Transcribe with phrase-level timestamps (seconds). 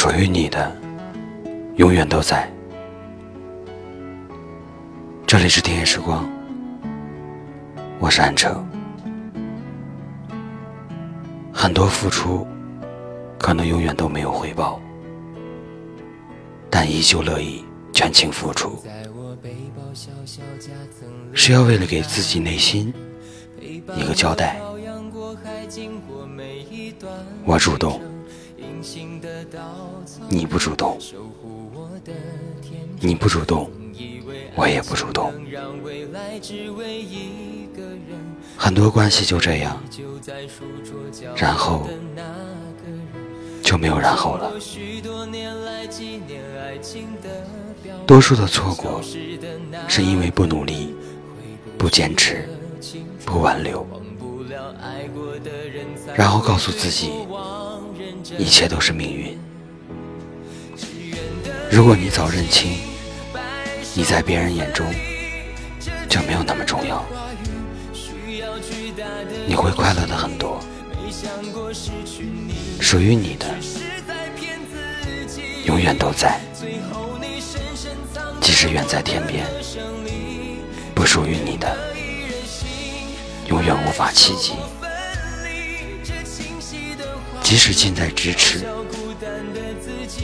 [0.00, 0.72] 属于你的，
[1.74, 2.48] 永远都在。
[5.26, 6.24] 这里是田野时光，
[7.98, 8.64] 我是安哲。
[11.52, 12.46] 很多付出，
[13.40, 14.80] 可能永远都没有回报，
[16.70, 18.80] 但依旧乐意全情付出，
[21.34, 22.94] 是要为了给自己内心
[23.60, 24.60] 一个交代。
[27.44, 28.00] 我主动，
[30.28, 30.96] 你不主动；
[33.00, 33.70] 你不主动，
[34.54, 35.32] 我也不主动。
[38.56, 39.80] 很多关系就这样，
[41.36, 41.88] 然后
[43.62, 44.52] 就没有然后了。
[48.06, 49.00] 多数的错过，
[49.88, 50.94] 是因为不努力、
[51.78, 52.48] 不坚持、
[53.24, 53.86] 不挽留。
[56.14, 57.12] 然后告诉自己，
[58.38, 59.27] 一切都是命运。
[61.70, 62.78] 如果你早认清，
[63.94, 64.86] 你在别人眼中
[66.08, 67.04] 就没有那么重要，
[69.46, 70.60] 你会快乐的很多。
[72.80, 73.46] 属于你的，
[75.66, 76.40] 永远都在，
[78.40, 79.44] 即使远在天边；
[80.94, 81.76] 不属于你的，
[83.48, 84.54] 永远无法企及。
[87.42, 88.66] 即使近在咫尺，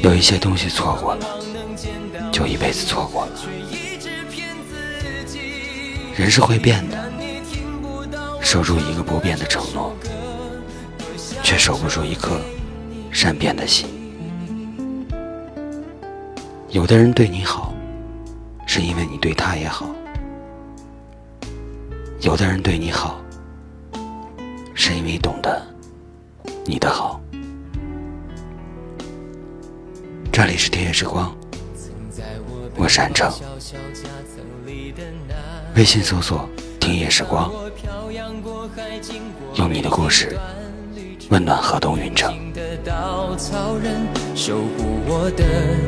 [0.05, 1.27] 有一些东西错过了，
[2.31, 3.33] 就一辈子错过了。
[6.15, 7.11] 人是会变的，
[8.39, 9.97] 守住一个不变的承诺，
[11.43, 12.39] 却守不住一颗
[13.11, 13.89] 善变的心。
[16.69, 17.73] 有的人对你好，
[18.67, 19.87] 是因为你对他也好；
[22.21, 23.19] 有的人对你好，
[24.75, 25.67] 是因为懂得。
[26.67, 27.19] 你的好，
[30.47, 31.35] 这里是田野时光，
[32.77, 33.33] 我是安城。
[35.75, 36.47] 微信搜索
[36.79, 37.51] “田野时光”，
[39.57, 40.39] 用你的故事
[41.31, 42.35] 温暖河东云城。
[44.35, 45.45] 守护我的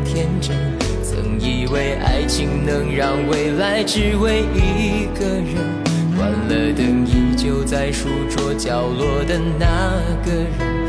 [0.06, 0.56] 天真，
[1.04, 5.56] 曾以为爱情能让未来只为一个人。
[6.16, 10.88] 关了灯，依旧在书桌角落的那个人，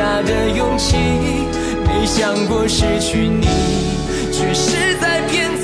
[0.00, 0.96] 要巨大的勇气。
[1.86, 3.46] 没想过失去你，
[4.32, 5.54] 却是在骗